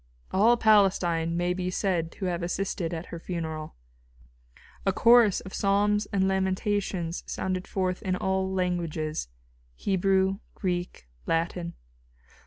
[0.31, 3.75] All Palestine may be said to have assisted at her funeral.
[4.83, 9.27] A chorus of psalms and lamentations sounded forth in all languages
[9.75, 11.73] Hebrew, Greek, Latin.